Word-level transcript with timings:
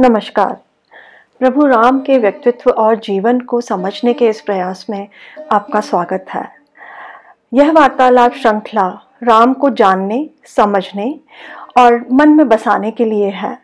नमस्कार। 0.00 0.52
प्रभु 1.38 1.66
राम 1.66 2.00
के 2.00 2.18
व्यक्तित्व 2.18 2.70
और 2.70 2.96
जीवन 2.96 3.40
को 3.40 3.60
समझने 3.60 4.12
के 4.12 4.28
इस 4.28 4.40
प्रयास 4.40 4.86
में 4.90 5.08
आपका 5.52 5.80
स्वागत 5.80 6.26
है। 6.28 6.48
यह 7.54 7.72
वार्तालाप 7.72 8.32
श्रृंखला 8.32 8.88
राम 9.22 9.52
को 9.52 9.70
जानने, 9.70 10.30
समझने 10.46 11.20
और 11.78 12.06
मन 12.12 12.28
में 12.28 12.48
बसाने 12.48 12.90
के 12.90 13.04
लिए 13.04 13.30
है। 13.30 13.58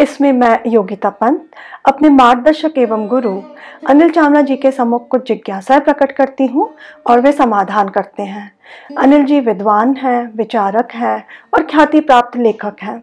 इसमें 0.00 0.32
मैं 0.32 0.60
योगिता 0.66 1.10
पंत, 1.10 1.48
अपने 1.86 2.08
मार्गदर्शक 2.08 2.74
एवं 2.78 3.08
गुरु 3.08 3.42
अनिल 3.88 4.10
चावला 4.10 4.40
जी 4.40 4.56
के 4.56 4.70
सम्मुख 4.70 5.08
कुछ 5.08 5.28
जिज्ञासाएँ 5.28 5.80
प्रकट 5.80 6.12
करती 6.12 6.46
हूँ 6.46 6.74
और 7.06 7.20
वे 7.20 7.32
समाधान 7.32 7.88
करते 7.88 8.22
हैं। 8.22 8.52
अनिल 8.98 9.24
जी 9.24 9.40
विद्वान 9.40 9.96
हैं, 9.96 10.36
विचारक 10.36 10.88
हैं 10.92 11.26
और 11.54 11.62
ख्याति 11.62 12.00
प्राप्त 12.00 12.36
लेखक 12.36 12.76
हैं। 12.82 13.02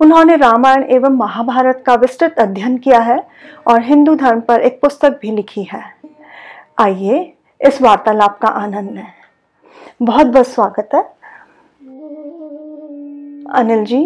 उन्होंने 0.00 0.36
रामायण 0.36 0.82
एवं 0.90 1.16
महाभारत 1.16 1.82
का 1.86 1.94
विस्तृत 1.94 2.38
अध्ययन 2.38 2.76
किया 2.78 3.00
है 3.00 3.18
और 3.66 3.82
हिंदू 3.82 4.14
धर्म 4.14 4.40
पर 4.40 4.60
एक 4.60 4.80
पुस्तक 4.80 5.18
भी 5.22 5.30
लिखी 5.30 5.62
है। 5.62 5.82
आइए 6.80 7.32
इस 7.60 7.82
वार्तालाप 7.82 8.38
का 8.42 8.48
आनंद 8.48 8.90
लें। 8.90 9.06
बहुत 10.02 10.26
बहुत 10.26 10.48
स्वागत 10.48 10.88
है। 10.94 11.02
अनिल 13.54 13.84
जी, 13.84 14.02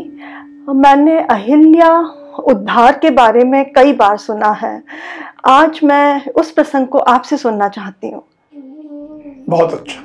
मैंने 0.68 1.18
अहिल्या 1.20 1.98
उद्धार 2.38 2.98
के 2.98 3.10
बारे 3.10 3.44
में 3.44 3.64
कई 3.72 3.92
बार 3.92 4.16
सुना 4.16 4.50
है। 4.52 4.82
आज 5.44 5.80
मैं 5.84 6.30
उस 6.30 6.50
प्रसंग 6.50 6.86
को 6.86 6.98
आपसे 6.98 7.36
सुनना 7.36 7.68
चाहती 7.68 8.10
हूँ। 8.10 8.22
बहुत 9.48 9.72
अच्छा। 9.72 10.00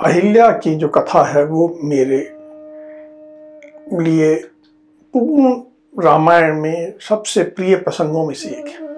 अहिल्या 0.00 0.50
की 0.50 0.74
जो 0.74 0.88
कथा 0.88 1.24
है 1.24 1.44
वो 1.44 1.68
मेरे 1.84 2.18
लिए 4.00 4.34
पूर्ण 5.14 5.60
रामायण 6.04 6.60
में 6.60 6.94
सबसे 7.00 7.42
प्रिय 7.42 7.76
प्रसंगों 7.76 8.26
में 8.26 8.34
से 8.34 8.48
एक 8.48 8.66
है। 8.66 8.90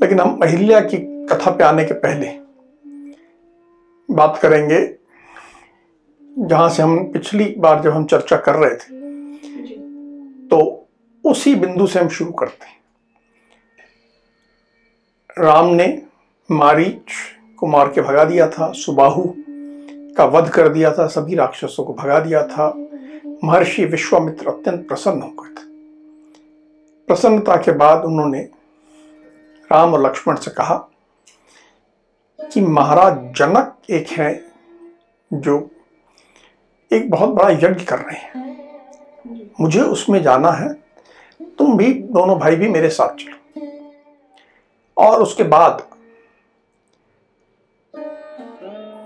लेकिन 0.00 0.20
हम 0.20 0.38
अहिल्या 0.42 0.80
की 0.80 0.96
कथा 1.26 1.50
पे 1.50 1.64
आने 1.64 1.84
के 1.84 1.94
पहले 1.94 2.26
बात 4.08 4.38
करेंगे 4.42 4.80
जहाँ 6.38 6.68
से 6.70 6.82
हम 6.82 7.12
पिछली 7.12 7.54
बार 7.58 7.82
जब 7.82 7.90
हम 7.90 8.04
चर्चा 8.04 8.36
कर 8.36 8.54
रहे 8.54 8.74
थे 8.74 8.96
तो 10.48 10.88
उसी 11.24 11.54
बिंदु 11.54 11.86
से 11.86 11.98
हम 12.00 12.08
शुरू 12.08 12.32
करते 12.32 12.66
हैं। 12.66 12.76
राम 15.38 15.66
ने 15.66 16.02
मारीच 16.50 17.12
को 17.56 17.66
मार 17.66 17.88
के 17.88 18.00
भगा 18.00 18.24
दिया 18.24 18.48
था 18.48 18.72
सुबाहु 18.72 19.24
का 20.16 20.24
वध 20.24 20.48
कर 20.48 20.68
दिया 20.68 20.92
था 20.92 21.06
सभी 21.06 21.34
राक्षसों 21.34 21.84
को 21.84 21.94
भगा 21.94 22.20
दिया 22.20 22.42
था 22.46 22.72
महर्षि 23.44 23.84
विश्वामित्र 23.84 24.48
अत्यंत 24.48 24.88
प्रसन्न 24.88 25.22
हो 25.22 25.28
गए 25.28 25.48
थे। 25.48 25.66
प्रसन्नता 27.06 27.56
के 27.56 27.72
बाद 27.72 28.04
उन्होंने 28.04 28.40
राम 29.72 29.94
और 29.94 30.06
लक्ष्मण 30.06 30.36
से 30.36 30.50
कहा 30.50 30.76
कि 32.52 32.60
महाराज 32.60 33.18
जनक 33.36 33.90
एक 33.90 34.08
है 34.08 34.50
जो 35.32 35.70
एक 36.92 37.10
बहुत 37.10 37.30
बड़ा 37.30 37.50
यज्ञ 37.50 37.84
कर 37.84 37.98
रहे 37.98 38.16
हैं। 38.16 39.50
मुझे 39.60 39.80
उसमें 39.80 40.22
जाना 40.22 40.50
है, 40.50 40.72
तुम 41.58 41.76
भी 41.76 41.92
दोनों 41.94 42.38
भाई 42.38 42.56
भी 42.56 42.68
मेरे 42.68 42.88
साथ 42.88 43.14
चलो। 43.14 43.66
और 44.96 45.22
उसके 45.22 45.42
बाद 45.42 45.86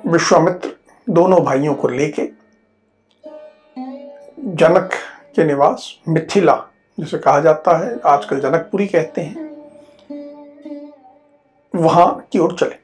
विश्वामित्र 0.06 0.76
दोनों 1.10 1.40
भाइयों 1.44 1.74
को 1.74 1.88
लेके 1.88 2.41
जनक 4.44 4.90
के 5.36 5.44
निवास 5.44 5.98
मिथिला, 6.08 6.66
जिसे 7.00 7.18
कहा 7.18 7.40
जाता 7.40 7.76
है, 7.76 8.00
आजकल 8.06 8.40
जनकपुरी 8.40 8.86
कहते 8.86 9.20
हैं। 9.20 9.50
वहाँ 11.74 12.26
की 12.32 12.38
ओर 12.38 12.56
चले। 12.60 12.82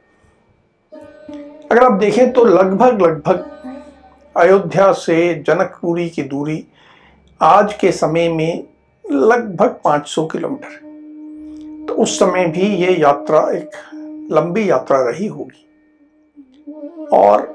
अगर 1.71 1.85
आप 1.85 1.93
देखें 1.93 2.33
तो 2.33 2.45
लगभग 2.45 3.03
लगभग 3.03 3.51
अयोध्या 4.37 4.93
से 4.93 5.35
जनकपुरी 5.35 6.09
की 6.11 6.23
दूरी 6.23 6.67
आज 7.43 7.75
के 7.75 7.93
समय 7.93 8.29
में 8.29 8.65
लगभग 9.13 9.77
500 9.85 10.29
किलोमीटर 10.33 10.89
तो 11.89 12.03
उस 12.03 12.19
समय 12.19 12.47
भी 12.47 12.63
ये 12.63 12.97
यात्रा 12.97 13.41
एक 13.53 13.71
लंबी 14.33 14.71
यात्रा 14.71 14.99
रही 14.99 15.27
होगी। 15.27 15.65
और 17.13 17.55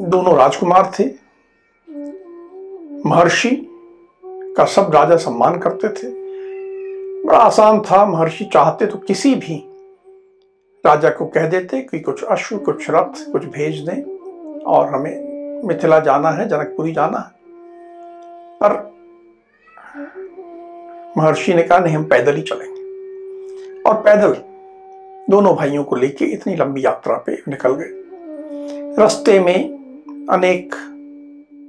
दोनों 0.00 0.36
राजकुमार 0.36 0.92
थे। 0.98 1.23
महर्षि 3.06 3.70
का 4.26 4.64
सब 4.64 4.90
राजा 4.94 5.16
सम्मान 5.16 5.58
करते 5.58 5.88
थे। 5.88 6.24
बड़ा 7.24 7.38
आसान 7.38 7.80
था, 7.80 8.06
महर्षि 8.06 8.44
चाहते 8.44 8.86
तो 8.86 8.98
किसी 8.98 9.34
भी 9.34 9.64
राजा 10.86 11.10
को 11.10 11.26
कह 11.26 11.48
देते 11.48 11.80
कि 11.80 12.00
कुछ 12.00 12.24
अश्व, 12.24 12.58
कुछ 12.58 12.90
रथ, 12.90 13.32
कुछ 13.32 13.44
भेज 13.44 13.78
दें 13.78 14.02
और 14.60 14.88
हमें 14.88 15.34
मिथिला 15.64 15.98
जाना 16.00 16.30
है, 16.30 16.48
जनकपुरी 16.48 16.92
जाना 16.92 17.18
है। 17.18 17.34
पर 18.62 18.94
महर्षि 21.18 21.54
ने 21.54 21.62
कहा, 21.62 21.78
नहीं, 21.78 21.96
हम 21.96 22.04
पैदल 22.04 22.34
ही 22.34 22.42
चलेंगे। 22.42 22.74
और 23.82 23.94
पैदल 23.94 24.36
दोनों 25.30 25.56
भाइयों 25.56 25.84
को 25.84 25.96
लेके 25.96 26.24
इतनी 26.24 26.56
लंबी 26.56 26.84
यात्रा 26.84 27.16
पे 27.16 27.42
निकल 27.48 27.74
गए। 27.74 28.04
रास्ते 28.98 29.40
में 29.40 29.74
अनेक 30.30 30.74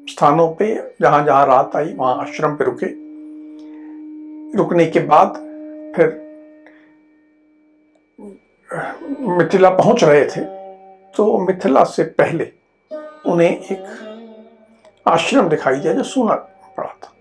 स्थानों 0.09 0.55
पे 0.55 0.95
जहाँ 1.01 1.25
जहाँ 1.25 1.45
रात 1.47 1.75
आई, 1.75 1.93
वहाँ 1.93 2.21
आश्रम 2.21 2.55
पे 2.55 2.65
रुके। 2.65 2.85
रुकने 4.57 4.85
के 4.85 4.99
बाद 4.99 5.33
फिर, 5.95 6.25
मिथिला 9.19 9.69
पहुँच 9.69 10.03
रहे 10.03 10.25
थे। 10.25 10.41
तो 11.15 11.37
मिथिला 11.37 11.83
से 11.83 12.03
पहले 12.03 12.51
उन्हें 13.25 13.49
एक 13.49 13.85
आश्रम 15.07 15.49
दिखाई 15.49 15.75
दिया 15.75 15.93
जो 15.93 16.03
सूना 16.03 16.33
पड़ा 16.77 16.95
था। 17.03 17.13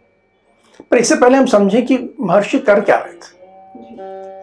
पर 0.91 0.99
इससे 0.99 1.16
पहले 1.16 1.39
हम 1.39 1.47
समझे 1.47 1.83
कि 1.83 2.15
महर्षि 2.21 2.59
कर 2.59 2.81
क्या 2.81 2.97
रहे 2.97 3.12
थे। 3.12 3.45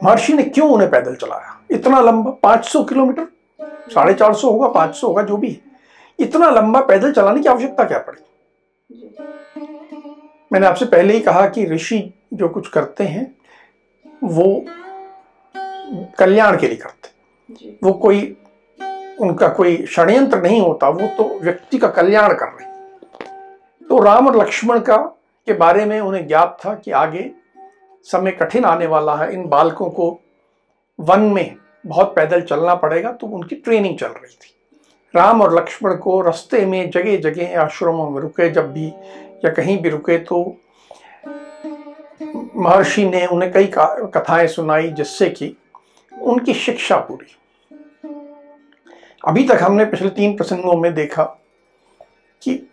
महर्षि 0.05 0.33
ने 0.33 0.43
क्यों 0.43 0.69
उन्हें 0.69 0.91
पैदल 0.91 1.15
चलाया? 1.15 1.59
इतना 1.71 2.01
लंबा 2.01 2.31
500 2.31 2.83
किलोमीटर? 2.83 3.27
साढ़े 3.95 4.13
चार 4.13 4.33
सौ 4.33 4.51
होगा 4.51 4.67
500 4.67 5.07
होगा, 5.07 5.23
जो 5.23 5.37
भी। 5.37 5.61
इतना 6.19 6.49
लंबा 6.49 6.81
पैदल 6.81 7.11
चलाने 7.11 7.41
की 7.41 7.49
आवश्यकता 7.49 7.83
क्या 7.83 7.97
पड़ी? 7.97 8.21
मैंने 10.53 10.67
आपसे 10.67 10.85
पहले 10.85 11.13
ही 11.13 11.19
कहा 11.19 11.47
कि 11.47 11.65
ऋषि 11.65 12.13
जो 12.33 12.49
कुछ 12.49 12.69
करते 12.69 13.03
हैं 13.03 13.35
वो 14.23 14.65
कल्याण 16.19 16.57
के 16.57 16.67
लिए 16.67 16.77
करते 16.77 17.77
वो 17.83 17.93
कोई 17.93 18.37
उनका 19.19 19.47
कोई 19.47 19.85
षड्यंत्र 19.85 20.41
नहीं 20.41 20.61
होता 20.61 20.89
वो 20.89 21.07
तो 21.07 21.39
व्यक्ति 21.39 21.77
का 21.77 21.87
कल्याण 21.87 22.33
कर 22.33 22.45
रहे 22.45 22.71
तो 23.87 24.01
राम 24.03 24.27
और 24.27 24.37
लक्ष्मण 24.37 24.79
का 24.79 24.97
के 25.45 25.53
बारे 25.53 25.85
में 25.85 25.99
उन्हें 25.99 26.27
ज्ञात 26.27 26.57
था 26.65 26.73
कि 26.75 26.91
आगे 26.91 27.31
समय 28.03 28.31
कठिन 28.31 28.65
आने 28.65 28.87
वाला 28.87 29.15
है 29.15 29.33
इन 29.33 29.47
बालकों 29.47 29.89
को 29.89 30.21
वन 30.99 31.19
में 31.19 31.55
बहुत 31.85 32.15
पैदल 32.15 32.41
चलना 32.41 32.75
पड़ेगा 32.75 33.11
तो 33.11 33.27
उनकी 33.27 33.55
ट्रेनिंग 33.55 33.97
चल 33.99 34.07
रही 34.07 34.35
थी। 34.35 34.60
राम 35.15 35.41
और 35.41 35.55
लक्ष्मण 35.55 35.95
को 35.95 36.21
रास्ते 36.21 36.65
में 36.65 36.89
जगह 36.89 37.17
जगह 37.17 37.61
आश्रमों 37.61 38.09
में 38.09 38.21
रुके 38.21 38.49
जब 38.49 38.73
भी 38.73 38.87
या 39.45 39.49
कहीं 39.49 39.77
भी 39.77 39.89
रुके 39.89 40.17
तो 40.17 40.57
महर्षि 42.55 43.05
ने 43.05 43.25
उन्हें 43.25 43.51
कई 43.51 43.71
कथाएँ 43.77 44.47
सुनाई 44.47 44.89
जिससे 44.89 45.29
कि 45.29 45.55
उनकी 46.21 46.53
शिक्षा 46.53 46.97
पूरी। 46.97 47.35
अभी 49.27 49.43
तक 49.47 49.59
हमने 49.61 49.85
पिछले 49.85 50.09
तीन 50.09 50.37
प्रसंगों 50.37 50.77
में 50.77 50.93
देखा 50.93 51.23
कि 52.41 52.69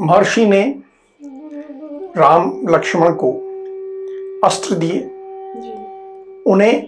महर्षि 0.00 0.46
ने 0.46 0.82
राम 2.16 2.68
लक्ष्मण 2.68 3.14
को 3.14 3.32
अस्त्र 4.44 4.74
दिए। 4.74 5.00
उन्हें 6.46 6.82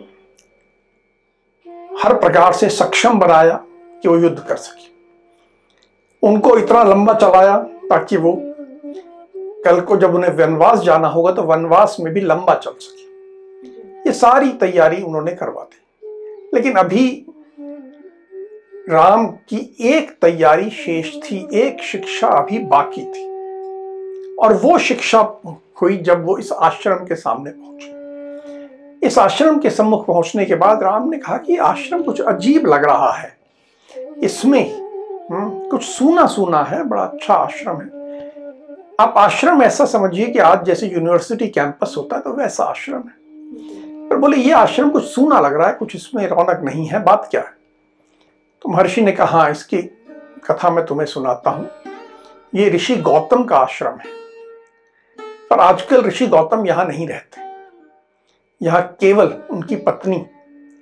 हर 2.03 2.15
प्रकार 2.15 2.53
से 2.53 2.69
सक्षम 2.69 3.19
बनाया। 3.19 3.66
कि 4.03 4.09
वो 4.09 4.17
युद्ध 4.17 4.39
कर 4.39 4.57
सके। 4.57 4.95
उनको 6.23 6.57
इतना 6.59 6.83
लंबा 6.85 7.15
चलाया 7.15 7.57
ताकि 7.91 8.17
वो 8.17 8.33
कल 9.65 9.81
को 9.81 9.97
जब 9.97 10.15
उन्हें 10.15 10.31
वनवास 10.31 10.81
जाना 10.81 11.09
होगा 11.09 11.33
तो 11.33 11.43
वनवास 11.43 11.97
में 12.01 12.13
भी 12.15 12.21
लंबा 12.21 12.55
चल 12.55 12.73
सके। 12.73 13.05
ये 14.01 14.13
सारी 14.13 14.49
तैयारी 14.51 15.03
उन्होंने 15.03 15.33
करवा 15.35 15.63
दी 15.63 15.85
लेकिन 16.55 16.77
अभी 16.77 17.27
राम 18.91 19.27
की 19.27 19.77
एक 19.81 20.11
तैयारी 20.23 20.71
शेष 20.71 21.15
थी, 21.15 21.49
एक 21.53 21.83
शिक्षा 21.83 22.29
अभी 22.29 22.59
बाकी 22.59 23.03
थी। 23.03 23.25
और 24.37 24.55
वो 24.55 24.79
शिक्षा 24.79 25.21
हुई 25.83 25.97
जब 25.99 26.25
वो 26.27 26.37
इस 26.39 26.53
आश्रम 26.53 27.05
के 27.07 27.15
सामने 27.15 27.51
पहुँचे। 27.51 29.07
इस 29.07 29.19
आश्रम 29.19 29.59
के 29.59 29.71
सम्मुख 29.71 30.07
पहुँचने 30.07 30.45
के 30.45 30.55
बाद 30.55 30.83
राम 30.83 31.09
ने 31.11 31.19
कहा 31.19 31.37
कि 31.37 31.57
आश्रम 31.57 32.03
कुछ 32.03 32.21
अजीब 32.21 32.67
लग 32.67 32.85
रहा 32.85 33.13
है। 33.13 33.36
इसमें 34.25 34.87
हम्म, 35.31 35.69
कुछ 35.69 35.85
सूना 35.85 36.27
सूना 36.27 36.63
है 36.63 36.85
बड़ा 36.85 37.03
अच्छा 37.03 37.35
आश्रम 37.35 37.81
है। 37.81 38.05
आप 39.01 39.15
आश्रम 39.17 39.63
ऐसा 39.63 39.85
समझिए 39.85 40.27
कि 40.27 40.39
आज 40.39 40.65
जैसे 40.65 40.87
यूनिवर्सिटी 40.87 41.49
कैंपस 41.49 41.95
होता 41.97 42.17
है 42.17 42.23
तो 42.23 42.33
वैसा 42.33 42.65
आश्रम 42.65 42.97
है। 42.97 44.09
पर 44.09 44.17
बोले 44.17 44.37
ये 44.37 44.53
आश्रम 44.53 44.91
कुछ 44.91 45.05
सूना 45.05 45.41
लग 45.41 45.55
रहा 45.55 45.69
है 45.69 45.75
कुछ 45.75 45.97
इसमें 45.97 46.29
रौनक 46.29 46.61
नहीं 46.65 46.87
है 46.87 47.03
बात 47.03 47.29
क्या 47.31 47.41
है? 47.41 47.55
तो 48.63 48.69
महर्षि 48.69 49.01
ने 49.01 49.13
कहा 49.13 49.49
इसकी 49.49 49.83
कथा 50.51 50.71
मैं 50.71 50.87
तुम्हें 50.87 51.07
सुनाता 51.07 51.51
हूँ। 51.51 51.69
ये 52.55 52.69
ऋषि 52.71 52.97
गौतम 52.97 53.45
का 53.45 53.57
आश्रम 53.57 53.99
है। 53.99 54.15
पर 55.51 55.61
आजकल 55.61 56.03
ऋषि 56.03 56.27
गौतम 56.27 56.67
यहाँ 56.67 56.87
नहीं 56.87 57.09
रहते। 57.09 57.41
यहाँ 58.65 58.97
केवल 59.01 59.35
उनकी 59.51 59.77
पत्नी 59.77 60.27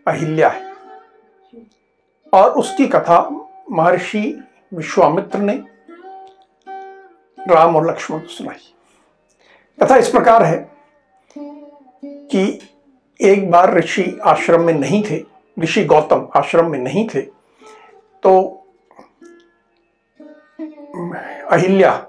अहिल्या 0.06 0.49
है। 0.49 0.74
और 2.34 2.50
उसकी 2.50 2.86
कथा 2.86 3.19
महर्षि 3.70 4.42
विश्वामित्र 4.75 5.38
ने 5.38 5.54
राम 7.38 7.76
और 7.76 7.90
लक्ष्मण 7.90 8.19
को 8.19 8.28
सुनाई। 8.28 8.72
कथा 9.82 9.96
इस 9.96 10.08
प्रकार 10.08 10.42
है 10.42 10.56
कि 11.38 12.60
एक 13.20 13.50
बार 13.50 13.75
ऋषि 13.75 14.19
आश्रम 14.25 14.64
में 14.64 14.72
नहीं 14.75 15.02
थे, 15.10 15.22
ऋषि 15.60 15.84
गौतम 15.84 16.28
आश्रम 16.36 16.70
में 16.70 16.78
नहीं 16.78 17.08
थे 17.08 17.20
तो 18.22 18.60
अहिल्या, 21.50 22.06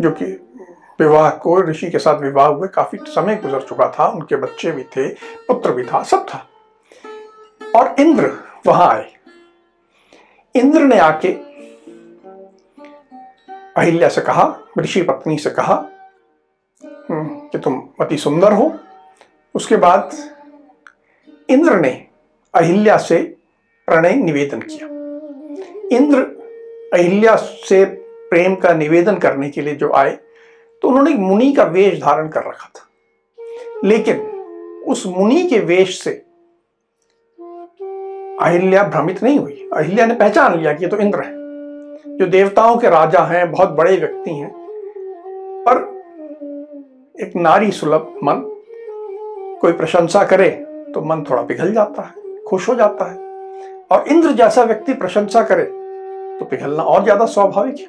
जो 0.00 0.10
कि 0.10 0.24
विवाह 1.00 1.30
को, 1.30 1.60
ऋषि 1.62 1.90
के 1.90 1.98
साथ 1.98 2.20
विवाह 2.20 2.46
हुए, 2.46 2.68
काफ़ी 2.68 2.98
समय 3.04 3.36
गुजर 3.36 3.60
चुका 3.60 3.88
था, 3.88 4.06
उनके 4.06 4.36
बच्चे 4.36 4.70
भी 4.72 4.82
थे, 4.84 5.08
पुत्र 5.48 5.72
भी 5.72 5.84
था, 5.84 6.02
सब 6.02 6.26
था। 6.28 6.46
और 7.76 7.94
इंद्र 8.00 8.30
वहाँ 8.66 8.88
आए। 8.88 9.15
इंद्र 10.56 10.80
ने 10.80 10.98
आके 10.98 11.28
अहिल्या 13.76 14.08
से 14.08 14.20
कहा 14.20 14.58
ऋषि 14.78 15.02
पत्नी 15.02 15.38
से 15.38 15.50
कहा 15.50 15.74
हम्म, 17.10 17.24
कि 17.24 17.58
तुम 17.58 17.88
अति 18.00 18.16
सुंदर 18.16 18.52
हो। 18.52 18.72
उसके 19.54 19.76
बाद 19.76 20.10
इंद्र 21.50 21.80
ने 21.80 22.06
अहिल्या 22.54 22.96
से 22.96 23.22
प्रणय 23.88 24.14
निवेदन 24.14 24.60
किया। 24.60 24.86
इंद्र 25.96 26.20
अहिल्या 26.94 27.36
से 27.36 27.84
प्रेम 28.30 28.54
का 28.54 28.72
निवेदन 28.74 29.16
करने 29.16 29.50
के 29.50 29.62
लिए 29.62 29.74
जो 29.74 29.92
आए 29.92 30.18
तो 30.82 30.88
उन्होंने 30.88 31.14
मुनि 31.14 31.52
का 31.52 31.64
वेश 31.64 32.00
धारण 32.00 32.28
कर 32.28 32.40
रखा 32.40 32.68
था। 32.68 32.88
लेकिन 33.84 34.20
उस 34.86 35.06
मुनि 35.06 35.42
के 35.42 35.58
वेश 35.60 36.02
से 36.02 36.25
अहिल्या 38.36 38.82
भ्रमित 38.84 39.22
नहीं 39.22 39.38
हुई। 39.38 39.68
अहिल्या 39.74 40.06
ने 40.06 40.14
पहचान 40.14 40.58
लिया 40.58 40.72
कि 40.72 40.84
ये 40.84 40.90
तो 40.90 40.96
इंद्र 40.98 41.20
है, 41.20 41.32
जो 42.18 42.26
देवताओं 42.26 42.76
के 42.76 42.88
राजा 42.90 43.20
हैं, 43.24 43.50
बहुत 43.52 43.70
बड़े 43.70 43.96
व्यक्ति 43.96 44.30
हैं। 44.30 44.50
पर 45.66 45.84
एक 47.14 47.36
नारी 47.36 47.70
सुलभ 47.72 48.14
मन, 48.24 48.42
कोई 49.60 49.72
प्रशंसा 49.72 50.24
करे 50.24 50.48
तो 50.94 51.00
मन 51.02 51.24
थोड़ा 51.30 51.42
पिघल 51.42 51.72
जाता 51.74 52.02
है, 52.02 52.40
खुश 52.42 52.68
हो 52.68 52.74
जाता 52.74 53.10
है। 53.10 53.24
और 53.90 54.08
इंद्र 54.08 54.32
जैसा 54.34 54.62
व्यक्ति 54.64 54.94
प्रशंसा 54.94 55.42
करे 55.42 55.64
तो 56.38 56.44
पिघलना 56.44 56.82
और 56.84 57.02
ज़्यादा 57.04 57.26
स्वाभाविक 57.26 57.78
है। 57.78 57.86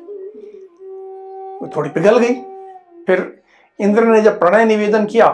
वो 1.59 1.69
थोड़ी 1.75 1.89
पिघल 1.89 2.17
गई। 2.17 2.33
फिर 3.07 3.33
इंद्र 3.79 4.03
ने 4.03 4.21
जब 4.21 4.39
प्रणय 4.39 4.65
निवेदन 4.65 5.05
किया 5.05 5.29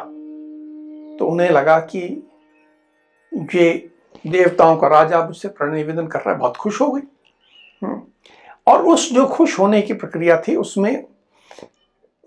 तो 1.16 1.26
उन्हें 1.26 1.50
लगा 1.52 1.78
कि 1.90 2.00
ये 3.56 3.72
देवताओं 4.28 4.78
का 4.78 4.88
राजा 4.88 5.26
मुझसे 5.26 5.48
प्रण 5.48 5.74
निवेदन 5.74 6.08
कर 6.08 6.20
रहा 6.20 6.32
है, 6.32 6.40
बहुत 6.40 6.58
खुश 6.58 6.82
हो 6.82 6.92
गई। 6.92 7.02
हम्म। 7.84 8.04
और 8.68 8.86
उस 8.86 9.14
जो 9.14 9.26
खुश 9.26 9.60
होने 9.60 9.82
की 9.82 9.94
प्रक्रिया 9.94 10.42
थी, 10.48 10.56
उसमें 10.56 11.04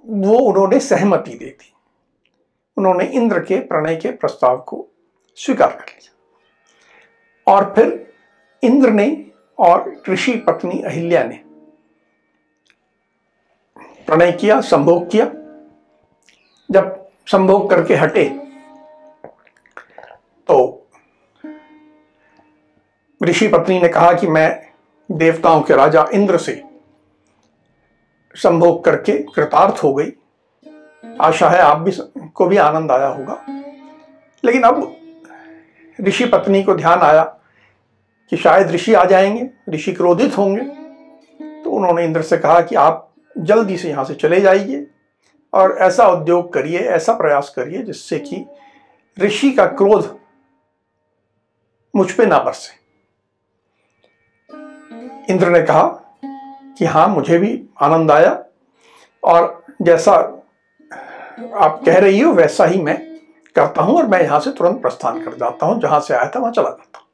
वो 0.07 0.39
उन्होंने 0.39 0.81
सहमति 0.81 1.31
दे 1.31 1.45
दी। 1.45 1.73
उन्होंने 2.77 3.05
इंद्र 3.05 3.41
के 3.41 3.61
प्रणय 3.61 3.97
के 3.97 4.11
प्रस्ताव 4.11 4.59
को 4.59 4.89
स्वीकार 5.37 5.71
कर 5.71 5.85
लिया। 5.85 6.13
और 7.53 7.75
फिर 7.75 8.15
इंद्र 8.63 8.91
ने 8.91 9.27
और 9.59 10.03
ऋषि 10.09 10.37
पत्नी 10.37 10.83
अहिल्या 10.83 11.25
ने 11.25 11.41
प्रणय 14.07 14.33
किया, 14.33 14.61
संभोग 14.61 15.11
किया। 15.11 15.27
जब 16.71 17.09
संभोग 17.27 17.71
करके 17.71 17.95
हटे 17.95 18.39
तो 20.47 20.76
ऋषि 23.27 23.49
पत्नी 23.49 23.79
ने 23.79 23.89
कहा 23.89 24.13
कि 24.13 24.27
मैं 24.27 24.67
देवताओं 25.13 25.63
के 25.63 25.75
राजा 25.75 26.07
इंद्र 26.13 26.39
से 26.39 26.65
संभोग 28.35 28.85
करके 28.85 29.19
कृतार्थ 29.19 29.75
हो 29.85 29.95
गई। 29.95 30.13
आशा 31.21 31.49
है 31.49 31.59
आप 31.59 31.79
भी 31.79 31.93
को 32.35 32.47
भी 32.47 32.57
आनंद 32.57 32.93
आया 32.93 33.07
होगा। 33.07 33.47
लेकिन 34.45 34.63
अब 34.63 34.97
ऋषि 36.01 36.27
पत्नी 36.27 36.63
को 36.63 36.75
ध्यान 36.75 37.01
आया 37.01 37.23
कि 38.31 38.37
शायद 38.37 38.71
ऋषि 38.71 38.95
आ 38.95 39.05
जाएँगे, 39.05 39.51
ऋषि 39.71 39.93
क्रोधित 39.93 40.39
होंगे। 40.39 40.63
तो 41.63 41.71
उन्होंने 41.71 42.05
इंद्र 42.05 42.23
से 42.23 42.39
कहा 42.39 42.61
कि 42.61 42.75
आप 42.75 43.15
जल्दी 43.39 43.77
से 43.77 43.89
यहाँ 43.89 44.05
से 44.05 44.15
चले 44.15 44.41
जाइए 44.41 44.87
और 45.55 45.77
ऐसा 45.81 46.09
उद्योग 46.09 46.53
करिए, 46.53 46.79
ऐसा 46.79 47.13
प्रयास 47.13 47.53
करिए 47.57 47.83
जिससे 47.83 48.19
कि 48.19 48.47
ऋषि 49.21 49.51
का 49.51 49.67
क्रोध 49.67 50.19
मुझ 51.97 52.13
पे 52.13 52.27
ना 52.27 52.39
बरसे। 52.39 52.76
इंद्र 55.31 55.49
ने 55.49 55.63
कहा 55.63 55.83
कि 56.79 56.85
हाँ 56.85 57.09
मुझे 57.09 57.39
भी 57.39 57.65
आनंद 57.83 58.11
आया। 58.11 58.45
और 59.25 59.65
जैसा 59.83 60.13
आप 61.55 61.83
कह 61.87 61.99
रही 61.99 62.21
हो, 62.21 62.33
वैसा 62.33 62.65
ही 62.65 62.83
मैं 62.83 63.19
करता 63.55 63.83
हूँ 63.83 63.97
और 63.97 64.07
मैं 64.07 64.23
यहाँ 64.23 64.41
से 64.41 64.51
तुरंत 64.51 64.83
प्रस्थान 64.83 65.25
कर 65.25 65.35
जाता 65.35 65.67
हूँ। 65.67 65.81
जहाँ 65.81 66.01
से 66.01 66.15
आया 66.15 66.31
था, 66.37 66.41
वहाँ 66.41 66.53
चला 66.53 66.71
जाता 66.71 66.99
हूँ। 66.99 67.07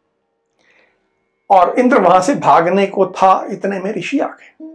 और 1.50 1.78
इंद्र 1.78 1.98
वहाँ 1.98 2.20
से 2.20 2.34
भागने 2.34 2.86
को 2.86 3.06
था, 3.06 3.46
इतने 3.50 3.80
में 3.80 3.92
ऋषि 3.92 4.18
आ 4.18 4.26
गए। 4.26 4.68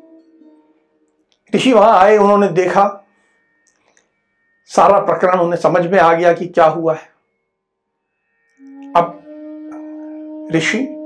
ऋषि 1.56 1.74
वहाँ 1.74 2.00
आए, 2.00 2.18
उन्होंने 2.18 2.48
देखा। 2.48 3.04
सारा 4.66 5.00
प्रकरण 5.00 5.40
उन्हें 5.40 5.60
समझ 5.62 5.88
में 5.88 6.00
आ 6.00 6.14
गया 6.14 6.34
कि 6.34 6.48
क्या 6.48 6.66
हुआ 6.66 6.94
है। 6.94 7.10
अब 8.96 9.24
ऋषि 10.52 10.97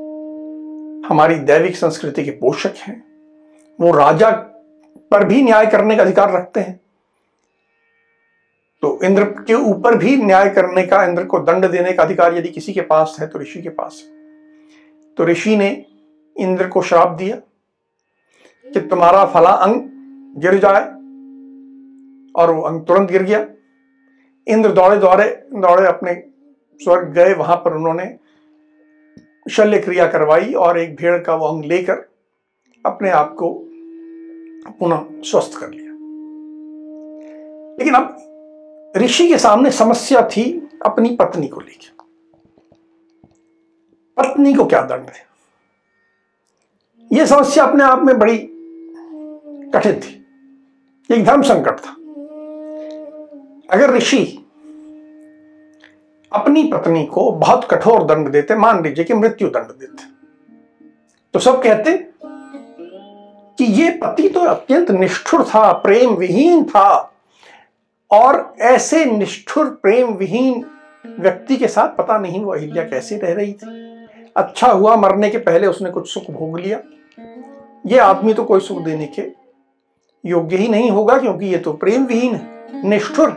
हमारी 1.08 1.36
दैविक 1.36 1.76
संस्कृति 1.76 2.24
के 2.24 2.32
पोषक 2.32 2.74
हैं। 2.78 3.04
वो 3.80 3.92
राजा 3.92 4.30
पर 5.12 5.24
भी 5.26 5.42
न्याय 5.44 5.66
करने 5.66 5.96
का 5.96 6.04
अधिकार 6.04 6.34
रखते 6.34 6.60
हैं। 6.60 6.80
तो 8.84 9.00
इंद्र 9.04 9.24
के 9.24 9.54
ऊपर 9.54 9.96
भी 9.98 10.16
न्याय 10.18 10.50
करने 10.50 10.84
का, 10.84 11.04
इंद्र 11.04 11.24
को 11.26 11.40
दंड 11.40 11.66
देने 11.66 11.94
का 11.94 12.04
अधिकार 12.04 12.36
यदि 12.36 12.50
किसी 12.50 12.74
के 12.74 12.82
पास 12.82 13.18
है 13.20 13.28
तो 13.28 13.40
ऋषि 13.40 13.62
के 13.62 13.70
पास 13.70 14.04
है। 14.06 14.12
तो 15.18 15.26
ऋषि 15.26 15.56
ने 15.58 15.70
इंद्र 16.36 16.68
को 16.68 16.82
श्राप 16.82 17.10
दिया 17.10 17.36
कि 18.66 18.80
तुम्हारा 18.80 19.26
फला 19.26 19.50
अंग 19.50 19.82
गिर 20.42 20.58
जाए 20.60 20.82
और 22.36 22.52
वो 22.52 22.62
अंग 22.62 22.86
तुरंत 22.86 23.12
गिर 23.12 23.24
गया। 23.24 23.46
इंद्र 24.48 24.72
दौड़े 24.72 24.98
दौड़े 24.98 25.26
दौड़े 25.54 25.88
अपने 25.88 26.14
स्वर्ग 26.82 27.12
गए। 27.14 27.34
वहाँ 27.34 27.56
पर 27.56 27.74
उन्होंने 27.74 28.06
शल्य 29.50 29.80
क्रिया 29.80 30.08
करवाई 30.08 30.54
और 30.54 30.80
एक 30.80 30.96
भेड़ 30.96 31.24
का 31.24 31.36
वो 31.36 31.46
अंग 31.46 31.66
लेकर 31.66 32.10
अपने 32.86 33.10
आप 33.10 33.36
को 33.36 33.68
पुनः 34.80 35.06
स्वस्थ 35.12 35.60
कर 35.60 35.70
लिया। 35.70 35.92
लेकिन 37.80 37.94
अब 37.94 38.18
ऋषि 38.98 39.28
के 39.28 39.38
सामने 39.38 39.72
समस्या 39.72 40.30
थी 40.30 40.70
अपनी 40.86 41.16
पत्नी 41.16 41.48
को 41.48 41.60
लेकर 41.60 42.04
पत्नी 44.18 44.54
को 44.54 44.66
क्या 44.66 44.82
दंड 44.82 45.06
है? 45.06 45.28
यह 47.14 47.26
समस्या 47.26 47.64
अपने 47.64 47.84
आप 47.84 48.04
में 48.04 48.20
बड़ी 48.20 48.38
कठिन 49.74 50.00
थी। 50.00 50.26
एक 51.16 51.26
धर्म 51.26 51.42
संकट 51.42 51.80
था। 51.80 51.92
अगर 53.72 53.94
ऋषि 53.94 54.41
अपनी 56.32 56.64
पत्नी 56.64 57.06
को 57.06 57.32
बहुत 57.32 57.66
कठोर 57.66 58.04
दंड 58.06 58.28
देते, 58.30 58.56
मान 58.56 58.84
लीजिए 58.84 59.06
कि 59.06 59.14
मृत्यु 59.14 59.48
दंड 59.48 59.68
देते। 59.70 60.10
तो 61.34 61.40
सब 61.40 61.62
कहते 61.64 61.98
कि 63.60 63.66
ये 63.74 63.90
पति 63.98 64.30
तो 64.30 64.40
अत्यंत 64.42 64.92
निष्ठुर 64.92 65.44
था 65.46 65.72
प्रेम 65.74 66.14
विहीन 66.16 66.64
था 66.66 66.90
और 68.12 68.54
ऐसे 68.62 69.04
निष्ठुर 69.08 69.70
प्रेम 69.84 70.14
विहीन 70.14 70.64
व्यक्ति 71.20 71.58
के 71.58 71.68
साथ 71.68 71.96
पता 71.98 72.18
नहीं 72.18 72.42
वो 72.42 72.54
अहिल्या 72.54 72.84
कैसे 72.84 73.18
रह 73.18 73.34
रही 73.34 73.54
थी। 73.54 74.08
अच्छा 74.36 74.68
हुआ, 74.68 74.96
मरने 74.96 75.30
के 75.30 75.38
पहले 75.40 75.68
उसने 75.68 75.90
कुछ 75.92 76.10
सुख 76.10 76.30
भोग 76.32 76.60
लिया। 76.60 76.80
ये 77.86 77.98
आदमी 78.00 78.34
तो 78.34 78.44
कोई 78.44 78.60
सुख 78.60 78.82
देने 78.84 79.06
के 79.10 79.28
योग्य 80.24 80.58
ही 80.58 80.68
नहीं 80.68 80.90
होगा, 80.92 81.18
क्योंकि 81.18 81.46
ये 81.46 81.58
तो 81.58 81.74
प्रेम 81.74 82.06
विहीन 82.06 82.36
है, 82.36 82.90
निष्ठुर 82.90 83.30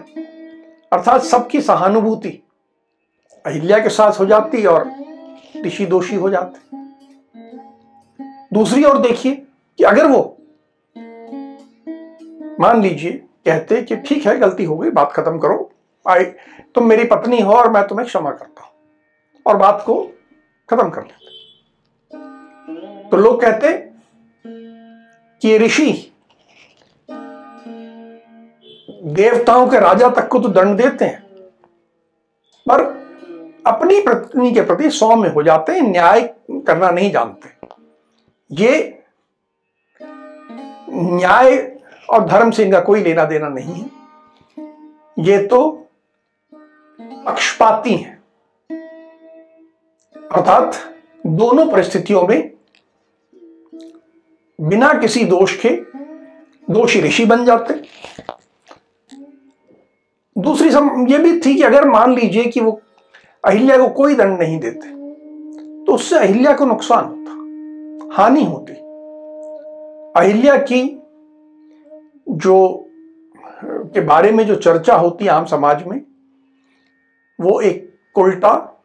अर्थात 0.92 1.22
सबकी 1.22 1.60
सहानुभूति 1.60 2.40
अहिल्या 3.44 3.78
के 3.78 3.88
साथ 3.88 4.18
हो 4.20 4.26
जाती 4.26 4.64
और 4.66 4.90
ऋषि 5.64 5.86
दोषी 5.86 6.16
हो 6.16 6.30
जाते। 6.30 6.76
दूसरी 8.52 8.84
ओर 8.84 8.98
देखिए 8.98 9.34
कि 9.78 9.84
अगर 9.84 10.06
वो 10.06 10.22
मान 12.60 12.82
लीजिए, 12.82 13.12
कहते 13.12 13.82
कि 13.82 13.96
ठीक 13.98 14.26
है, 14.26 14.36
गलती 14.38 14.64
हो 14.64 14.76
गई, 14.78 14.90
बात 14.90 15.12
खत्म 15.12 15.38
करो, 15.38 15.70
आई, 16.06 16.24
तुम 16.74 16.86
मेरी 16.86 17.04
पत्नी 17.04 17.40
हो 17.40 17.52
और 17.52 17.70
मैं 17.70 17.86
तुम्हें 17.88 18.06
क्षमा 18.06 18.30
करता 18.30 18.62
हूँ। 18.62 18.72
और 19.46 19.56
बात 19.56 19.82
को 19.86 20.02
खत्म 20.68 20.88
कर 20.90 21.02
लेते। 21.02 21.22
तो 23.10 23.16
लोग 23.16 23.40
कहते 23.40 23.72
कि 25.42 25.48
ये 25.48 25.58
ऋषि 25.58 25.92
देवताओं 29.06 29.66
के 29.68 29.80
राजा 29.80 30.08
तक 30.10 30.28
को 30.28 30.38
तो 30.38 30.48
दंड 30.50 30.76
देते 30.76 31.04
हैं, 31.04 31.22
पर 32.66 32.82
अपनी 33.66 34.00
पत्नी 34.00 34.52
के 34.52 34.60
प्रति 34.60 34.90
सौम्य 34.90 35.28
हो 35.28 35.42
जाते 35.42 35.72
हैं, 35.72 35.82
न्याय 35.82 36.20
करना 36.50 36.90
नहीं 36.90 37.10
जानते। 37.12 37.48
ये 38.50 39.02
न्याय 40.90 41.56
और 42.10 42.24
धर्म 42.24 42.50
से 42.50 42.64
इनका 42.64 42.80
कोई 42.80 43.02
लेना 43.02 43.24
देना 43.24 43.48
नहीं 43.48 43.74
है। 43.74 43.90
ये 45.18 45.46
तो 45.46 45.70
पक्षपाती 47.00 47.96
हैं। 47.96 48.22
अर्थात 50.32 50.74
दोनों 51.26 51.70
परिस्थितियों 51.70 52.26
में 52.26 52.50
बिना 54.60 54.92
किसी 54.94 55.24
दोष 55.24 55.56
के 55.66 55.68
दोषी 56.72 57.00
ऋषि 57.00 57.24
बन 57.24 57.44
जाते। 57.44 57.74
दूसरी 60.36 60.70
सम 60.70 61.06
ये 61.08 61.18
भी 61.18 61.40
थी 61.40 61.54
कि 61.54 61.62
अगर 61.62 61.88
मान 61.88 62.14
लीजिए 62.14 62.44
कि 62.44 62.60
वो 62.60 62.80
अहिल्या 63.46 63.78
को 63.78 63.88
कोई 63.88 64.14
दंड 64.14 64.38
नहीं 64.38 64.60
देते। 64.60 64.88
तो 65.84 65.92
उससे 65.92 66.18
अहिल्या 66.18 66.54
को 66.54 66.64
नुकसान 66.64 67.04
होता, 67.04 68.22
हानि 68.22 68.44
होती। 68.44 68.72
अहिल्या 70.20 70.56
की 70.56 71.02
जो, 72.28 72.86
के 73.64 74.00
बारे 74.00 74.32
में 74.32 74.46
जो 74.46 74.54
चर्चा 74.54 74.94
होती 74.94 75.26
आम 75.26 75.44
समाज 75.44 75.84
में, 75.86 76.00
वो 77.40 77.60
एक 77.60 77.94
उल्टा 78.18 78.80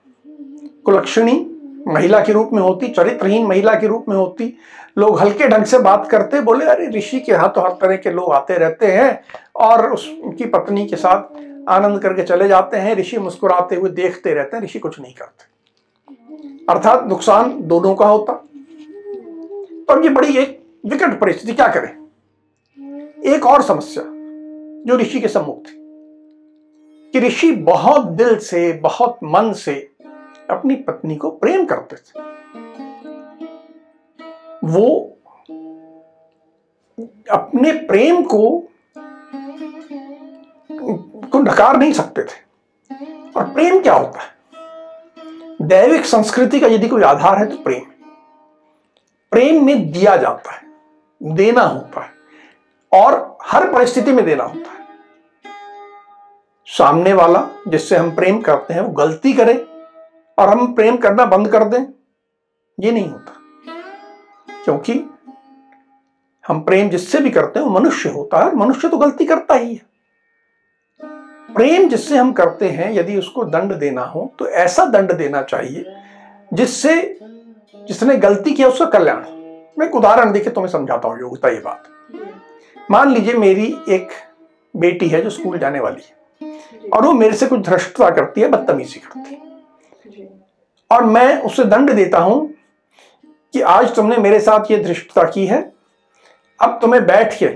कुलक्षणी 0.86 1.56
महिला 1.88 2.20
के 2.20 2.34
रूप 2.34 2.50
में 2.54 2.62
होती, 2.62 2.88
चरित्रहीन 2.88 3.46
महिला 3.46 3.74
के 3.74 3.88
रूप 3.88 4.06
में 4.10 4.16
होती। 4.16 4.58
लोग 4.98 5.20
हल्के 5.20 5.48
ढंग 5.48 5.64
से 5.64 5.80
बात 5.80 6.08
करते, 6.08 6.42
बोले, 6.42 6.66
अरे, 6.66 6.88
ऋषि 6.88 7.20
के 7.20 7.34
हाथों 7.34 7.64
हर 7.64 7.72
तरह 7.72 7.96
के 7.96 8.12
लोग 8.12 8.32
आते 8.32 8.54
रहते 8.54 8.86
हैं 8.86 9.22
और 9.56 9.94
उसकी 9.94 10.46
पत्नी 10.46 10.88
के 10.88 10.96
साथ 10.96 11.49
आनंद 11.68 12.02
करके 12.02 12.24
चले 12.24 12.48
जाते 12.48 12.78
हैं, 12.78 12.96
ऋषि 12.96 13.18
मुस्कुराते 13.18 13.76
हुए 13.76 13.90
देखते 13.90 14.34
रहते 14.34 14.58
हैं, 14.58 14.64
ऋषि 14.64 14.80
कुछ 14.80 15.00
नहीं 15.00 15.14
करते। 15.14 15.50
अर्थात 16.70 17.08
नुकसान 17.08 17.62
दोनों 17.62 17.96
का 17.96 18.08
होता। 18.08 18.34
तो 19.90 20.04
ये 20.04 20.10
बड़ी 20.10 20.38
एक 20.38 20.64
विकट 20.86 21.20
परिस्थिति, 21.20 21.54
क्या 21.54 21.68
करें? 21.68 22.00
एक 23.36 23.46
और 23.46 23.62
समस्या 23.62 24.04
जो 24.84 24.98
ऋषि 24.98 25.20
के 25.20 25.28
सम्मुख 25.28 25.58
थी, 25.58 25.76
कि 27.14 27.20
ऋषि 27.20 27.52
बहुत 27.52 28.06
दिल 28.06 28.40
से, 28.40 28.74
बहुत 28.74 29.20
मन 29.24 29.54
से 29.54 29.90
अपनी 30.50 30.76
पत्नी 30.76 31.16
को 31.16 31.32
प्रेम 31.32 31.66
करते 31.66 31.96
थे। 31.96 32.22
वो 34.64 35.18
अपने 37.32 37.72
प्रेम 37.72 38.24
को 38.24 38.64
को 41.30 41.40
नकार 41.40 41.78
नहीं 41.78 41.94
सकते 41.94 42.24
थे। 42.24 42.50
और 43.36 43.50
प्रेम 43.50 43.82
क्या 43.82 43.94
होता 43.94 44.20
है? 44.20 44.40
दैविक 45.62 46.06
संस्कृति 46.06 46.60
का 46.60 46.68
यदि 46.68 46.88
कोई 46.88 47.04
आधार 47.04 47.38
है 47.38 47.46
तो 47.46 47.58
प्रेम। 47.58 47.84
प्रेम 49.32 49.66
में 49.66 49.92
दिया 49.92 50.18
जाता 50.18 50.52
है, 50.52 50.62
देना 51.24 51.62
होता 51.62 52.02
है, 52.02 52.12
और 52.94 53.38
हर 53.44 53.74
परिस्थिति 53.74 54.12
में 54.12 54.26
देना 54.26 54.44
होता 54.44 54.72
है। 54.72 54.80
सामने 56.66 57.14
वाला 57.14 57.48
जिससे 57.68 57.96
हम 57.96 58.16
प्रेम 58.16 58.42
करते 58.42 58.74
हैं, 58.74 58.82
वो 58.82 58.90
गलती 58.90 59.34
करे 59.34 59.56
और 60.38 60.50
हम 60.50 60.74
प्रेम 60.74 60.98
करना 60.98 61.26
बंद 61.26 61.52
कर 61.52 61.64
दें, 61.64 61.86
ये 62.80 62.92
नहीं 62.92 63.10
होता। 63.10 63.34
क्योंकि 64.64 64.94
हम 66.48 66.62
प्रेम 66.62 66.90
जिससे 66.90 67.20
भी 67.20 67.30
करते 67.30 67.60
हैं, 67.60 67.66
वो 67.66 67.80
मनुष्य 67.80 68.10
होता 68.10 68.46
है 68.46 68.56
मनुष्य 68.56 68.88
तो 68.88 68.98
गलती 68.98 69.26
करता 69.26 69.56
ही 69.56 69.74
है। 69.76 69.82
प्रेम 71.50 71.88
जिससे 71.90 72.18
हम 72.18 72.32
करते 72.34 72.70
हैं, 72.70 72.92
यदि 72.94 73.18
उसको 73.18 73.44
दंड 73.46 73.74
देना 73.76 74.02
हो 74.04 74.32
तो 74.40 74.48
ऐसा 74.48 74.86
दंड 74.88 75.12
देना 75.14 75.42
चाहिए, 75.44 75.86
जिससे 76.52 76.96
जिसने 77.76 78.16
गलती 78.18 78.52
किया 78.52 78.68
उसका 78.68 78.86
कल्याण 78.88 79.24
मैं 79.78 79.88
एक 79.88 79.96
उदाहरण 79.96 80.32
देखे 80.32 80.50
तुम्हें 80.50 80.72
समझाता 80.72 81.08
हूँ, 81.08 81.20
योग्यता 81.20 81.50
ये 81.50 81.60
बात। 81.60 81.84
मान 82.92 83.14
लीजिए 83.14 83.34
मेरी 83.36 83.66
एक 83.90 84.10
बेटी 84.76 85.08
है 85.08 85.22
जो 85.22 85.30
स्कूल 85.30 85.58
जाने 85.60 85.80
वाली 85.80 86.02
है, 86.02 86.90
और 86.90 87.06
वो 87.06 87.12
मेरे 87.14 87.36
से 87.36 87.48
कुछ 87.48 87.60
धृष्टता 87.62 88.10
करती 88.10 88.42
है, 88.42 88.48
बदतमीजी 88.50 89.00
करती 89.00 89.34
है। 89.34 90.28
और 90.92 91.04
मैं 91.06 91.42
उसे 91.42 91.64
दंड 91.66 91.92
देता 91.92 92.20
हूँ 92.20 92.48
कि 93.54 93.62
आज 93.64 93.96
तुमने 93.96 94.18
मेरे 94.18 94.40
साथ 94.40 94.72
ये 94.72 94.78
धृष्टता 94.78 95.24
की 95.26 95.46
है, 95.48 95.62
अब 96.60 96.78
तुम्हें 96.82 97.06
बैठ 97.06 97.38
के 97.40 97.48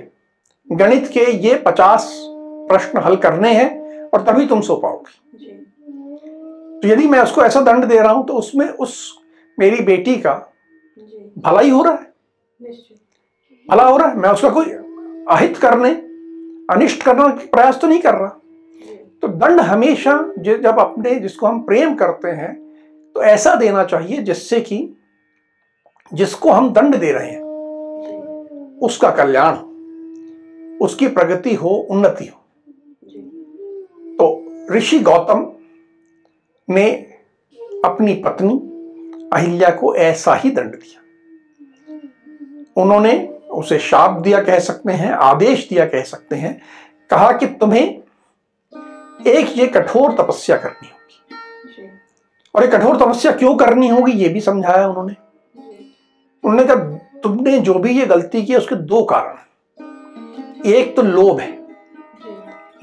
गणित 0.69 1.07
के 1.13 1.31
ये 1.39 1.55
पचास 1.65 2.12
प्रश्न 2.69 3.00
हल 3.00 3.15
करने 3.17 3.53
हैं 3.53 3.82
और 4.13 4.22
तभी 4.22 4.46
तुम 4.46 4.62
सो 4.62 4.75
पाओगे। 4.75 5.22
तो 6.79 6.88
यदि 6.88 7.08
मैं 7.08 7.22
उसको 7.22 7.41
ऐसा 7.41 7.62
दंड 7.62 7.86
दे 7.86 8.00
रहा 8.00 8.12
हूँ 8.12 8.25
तो 8.27 8.34
उसमें 8.34 8.67
उस 8.67 9.20
मेरी 9.58 9.84
बेटी 9.84 10.15
का 10.17 10.34
भला 11.38 11.62
ही 11.62 11.70
हो 11.70 11.84
रहा 11.84 11.93
है? 11.93 12.12
भला 13.70 13.84
हो 13.84 13.98
रहा 13.98 14.08
है? 14.08 14.17
मैं 14.17 14.29
उसका 14.29 14.50
कोई 14.50 14.65
अहित 15.29 15.58
करने 15.58 15.89
अनिष्ट 16.70 17.03
करने 17.03 17.22
का 17.22 17.46
प्रयास 17.51 17.79
तो 17.82 17.88
नहीं 17.88 18.00
कर 18.00 18.13
रहा। 18.13 18.39
तो 19.22 19.27
दंड 19.27 19.60
हमेशा 19.60 20.13
जब 20.39 20.79
अपने 20.79 21.15
जिसको 21.15 21.48
हम 21.48 21.62
प्रेम 21.62 21.96
करते 21.96 22.29
हैं 22.32 22.53
तो 23.15 23.24
ऐसा 23.24 23.55
देना 23.55 23.84
चाहिए 23.84 24.22
जिससे 24.22 24.60
कि 24.62 24.77
जिसको 26.12 26.51
हम 26.51 26.72
दंड 26.74 26.96
दे 26.96 27.12
रहे 27.12 27.29
हैं 27.32 27.41
उसका 28.82 29.12
कल्याण 29.12 29.58
उसकी 30.77 31.08
प्रगति 31.08 31.53
हो 31.53 31.70
उन्नति 31.70 32.25
हो। 32.25 32.42
ऋषि 34.72 35.00
गौतम 35.00 35.51
ने 36.70 36.91
अपनी 37.86 38.13
पत्नी 38.13 38.53
अहिल्या 39.34 39.70
को 39.70 39.96
ऐसा 39.96 40.36
ही 40.36 40.51
दंड 40.51 40.72
दिया। 40.72 41.01
उन्होंने 42.82 43.27
उसे 43.51 43.79
शाप 43.79 44.12
दिया 44.22 44.41
कह 44.43 44.60
सकते 44.60 44.91
हैं 44.91 45.12
आदेश 45.12 45.70
दिया 45.70 45.86
कह 45.86 46.03
सकते 46.03 46.36
हैं 46.36 46.62
कहा 47.10 47.32
कि 47.32 47.46
तुम्हें 47.46 48.03
एक 49.27 49.58
ये 49.58 49.67
कठोर 49.67 50.12
तपस्या 50.12 50.58
करनी 50.58 50.88
होगी। 50.88 51.39
और 52.55 52.63
ये 52.63 52.67
कठोर 52.67 52.98
तपस्या 52.98 53.32
क्यों 53.32 53.55
करनी 53.55 53.88
होगी 53.88 54.12
ये 54.12 54.29
भी 54.29 54.41
समझाया 54.41 54.88
उन्होंने। 54.88 55.15
उन्होंने 56.43 56.65
कहा 56.65 56.75
तुमने 57.20 57.60
जो 57.60 57.74
भी 57.74 58.00
ये 58.00 58.05
गलती 58.05 58.46
की 58.46 58.55
उसके 58.55 58.75
दो 58.75 59.03
कारण 59.03 59.38
एक 60.65 60.96
तो 60.96 61.01
लोभ 61.01 61.39
है 61.39 61.62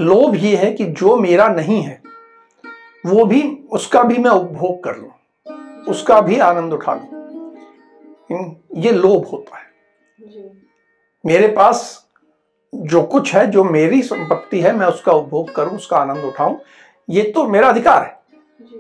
लोभ 0.01 0.37
ये 0.37 0.55
है 0.57 0.71
कि 0.73 0.85
जो 0.85 1.17
मेरा 1.17 1.49
नहीं 1.49 1.81
है 1.83 2.01
वो 3.05 3.25
भी 3.25 3.43
उसका 3.73 4.03
भी 4.03 4.19
मैं 4.19 4.31
उपभोग 4.31 4.83
कर 4.85 4.97
लू 4.97 5.91
उसका 5.91 6.21
भी 6.21 6.39
आनंद 6.39 6.73
उठा 6.73 6.95
लू। 6.95 8.39
ये 8.77 8.93
लोभ 8.93 9.27
होता 9.27 9.57
है। 9.57 9.69
मेरे 11.25 11.49
पास 11.49 11.83
जो 12.73 13.03
कुछ 13.03 13.35
है 13.35 13.47
जो 13.47 13.65
मेरी 13.65 14.03
संपत्ति 14.03 14.61
है 14.61 14.73
मैं 14.77 14.87
उसका 14.87 15.13
उपभोग 15.13 15.55
करूँ 15.55 15.77
उसका 15.77 15.97
आनंद 15.97 16.25
उठाऊं 16.25 16.57
ये 17.09 17.23
तो 17.33 17.47
मेरा 17.49 17.69
अधिकार 17.69 18.03
है। 18.03 18.19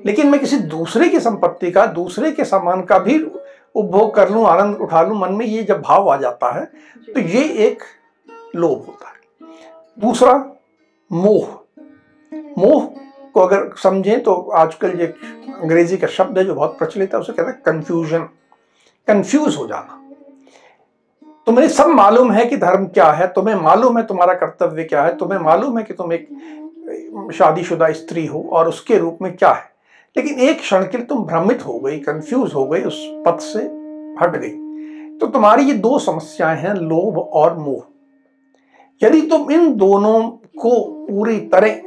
लेकिन 0.06 0.28
मैं 0.30 0.40
किसी 0.40 0.58
दूसरे 0.58 1.08
की 1.08 1.20
संपत्ति 1.20 1.70
का 1.70 1.86
दूसरे 1.86 2.30
के 2.32 2.44
सामान 2.44 2.82
का 2.82 2.98
भी 2.98 3.18
उपभोग 3.22 4.14
कर 4.14 4.30
लूँ 4.30 4.46
आनंद 4.46 4.76
उठा 4.76 5.02
लूँ 5.02 5.18
मन 5.18 5.32
में 5.32 5.44
ये 5.46 5.62
जब 5.62 5.80
भाव 5.82 6.08
आ 6.08 6.16
जाता 6.16 6.52
है 6.58 6.64
तो 7.14 7.20
ये 7.20 7.44
एक 7.66 7.82
लोभ 8.56 8.86
होता 8.86 9.08
है। 9.08 9.14
दूसरा 9.98 10.32
मोह। 11.12 11.46
मोह 12.58 12.84
को 13.34 13.40
अगर 13.40 13.70
समझें 13.82 14.22
तो 14.22 14.34
आजकल 14.34 15.00
ये 15.00 15.06
अंग्रेज़ी 15.62 15.96
का 15.96 16.06
शब्द 16.06 16.38
है 16.38 16.44
जो 16.44 16.54
बहुत 16.54 16.78
प्रचलित 16.78 17.14
है, 17.14 17.20
उसे 17.20 17.32
कहते 17.32 17.50
हैं 17.50 17.60
कंफ्यूजन 17.66 18.28
कंफ्यूज 19.08 19.56
हो 19.56 19.66
जाना। 19.66 19.96
तुम्हें 21.46 21.68
सब 21.68 21.86
मालूम 21.86 22.32
है 22.32 22.44
कि 22.44 22.56
धर्म 22.56 22.86
क्या 22.86 23.10
है, 23.12 23.26
तुम्हें 23.26 23.54
मालूम 23.54 23.98
है 23.98 24.06
तुम्हारा 24.06 24.34
कर्तव्य 24.34 24.84
क्या 24.84 25.02
है, 25.02 25.16
तुम्हें 25.16 25.38
मालूम 25.38 25.78
है 25.78 25.84
कि 25.84 25.94
तुम 25.94 26.12
एक 26.12 26.28
शादीशुदा 27.34 27.92
स्त्री 27.92 28.26
हो 28.26 28.48
और 28.52 28.68
उसके 28.68 28.98
रूप 28.98 29.18
में 29.22 29.36
क्या 29.36 29.52
है। 29.52 29.70
लेकिन 30.16 30.38
एक 30.38 30.58
क्षण 30.58 30.84
के 30.84 30.96
लिए 30.96 31.06
तुम 31.06 31.24
भ्रमित 31.24 31.66
हो 31.66 31.78
गई 31.78 31.98
कंफ्यूज 31.98 32.54
हो 32.54 32.66
गई, 32.66 32.82
उस 32.82 33.06
पथ 33.26 33.38
से 33.38 33.58
हट 34.20 34.36
गई। 34.36 34.50
तो 35.18 35.26
तुम्हारी 35.26 35.64
ये 35.64 35.72
दो 35.72 35.98
समस्याएँ 35.98 36.56
हैं, 36.56 36.74
लोभ 36.74 37.18
और 37.18 37.58
मोह। 37.58 37.82
यदि 39.02 39.20
तुम 39.22 39.50
इन 39.50 39.74
दोनों 39.74 40.39
को 40.54 40.80
पूरी 41.06 41.38
तरह 41.52 41.80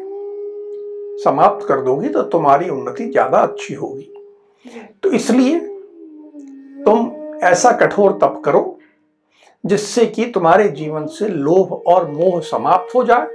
समाप्त 1.24 1.67
कर 1.67 1.82
दोगी 1.82 2.10
तो 2.10 2.22
तुम्हारी 2.29 2.70
उन्नति 2.70 3.05
ज़्यादा 3.05 3.39
अच्छी 3.39 3.74
होगी। 3.74 4.10
तो 5.03 5.12
इसलिए 5.12 5.60
तुम 6.79 7.12
ऐसा 7.43 7.72
कठोर 7.77 8.17
तप 8.22 8.41
करो 8.46 8.62
जिससे 9.63 10.05
कि 10.05 10.25
तुम्हारे 10.25 10.67
जीवन 10.72 11.05
से 11.08 11.27
लोभ 11.27 11.74
और 11.88 12.10
मोह 12.12 12.39
समाप्त 12.41 12.96
हो 12.96 13.03
जाए 13.03 13.27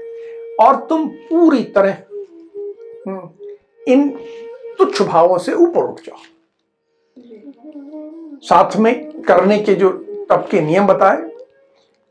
और 0.60 0.76
तुम 0.88 1.06
पूरी 1.08 1.62
तरह 1.76 1.96
हम्म, 3.08 3.28
इन 3.86 4.08
तुच्छ 4.78 5.02
भावों 5.02 5.38
से 5.38 5.52
ऊपर 5.54 5.80
उठ 5.82 6.00
जाओ। 6.00 6.16
साथ 8.42 8.76
में 8.76 9.22
करने 9.22 9.58
के 9.58 9.74
जो 9.74 9.90
तप 10.30 10.46
के 10.50 10.60
नियम 10.60 10.86
बताए 10.86 11.27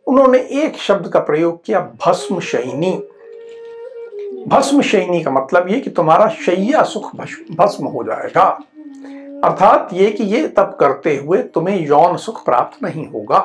उन्होंने 0.07 0.39
एक 0.63 0.77
शब्द 0.77 1.07
का 1.07 1.19
प्रयोग 1.19 1.63
किया 1.65 1.79
भस्म 2.05 2.39
शयनी 2.39 2.91
भस्म 4.47 4.81
शयनी 4.81 5.21
का 5.23 5.31
मतलब 5.31 5.69
ये 5.69 5.79
कि 5.79 5.89
तुम्हारा 5.89 6.27
शैया 6.35 6.83
सुख 6.83 7.15
भस्म 7.15 7.87
हो 7.87 8.03
जाएगा। 8.03 8.43
अर्थात 9.43 9.89
ये 9.93 10.09
कि 10.11 10.23
ये 10.23 10.47
तप 10.47 10.77
करते 10.79 11.15
हुए 11.17 11.41
तुम्हें 11.53 11.79
यौन 11.87 12.17
सुख 12.17 12.43
प्राप्त 12.45 12.83
नहीं 12.83 13.05
होगा। 13.07 13.37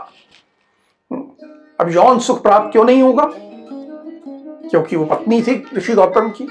अब 1.80 1.90
यौन 1.90 2.18
सुख 2.18 2.42
प्राप्त 2.42 2.72
क्यों 2.72 2.84
नहीं 2.84 3.02
होगा? 3.02 3.28
क्योंकि 3.34 4.96
वो 4.96 5.04
पत्नी 5.04 5.42
थी 5.42 5.62
ऋषि 5.76 5.94
गौतम 5.94 6.30
की, 6.30 6.48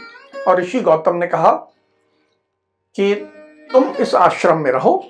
और 0.48 0.60
ऋषि 0.62 0.80
गौतम 0.82 1.16
ने 1.16 1.28
कहा 1.28 1.52
कि 2.96 3.14
तुम 3.72 3.84
इस 4.00 4.16
आश्रम 4.16 4.58
में 4.58 4.72
रहो 4.72 5.04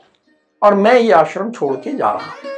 और 0.61 0.75
मैं 0.75 0.93
ये 0.99 1.11
आश्रम 1.13 1.51
छोड़ 1.51 1.75
के 1.75 1.93
जा 1.93 2.11
रहा 2.11 2.25
हूँ। 2.25 2.50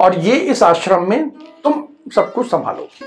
और 0.00 0.18
ये 0.18 0.36
इस 0.36 0.62
आश्रम 0.62 1.08
में 1.10 1.28
तुम 1.64 1.84
सब 2.14 2.32
कुछ 2.32 2.46
संभालोगे। 2.46 3.06